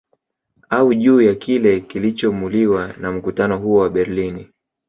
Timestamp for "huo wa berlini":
3.59-4.49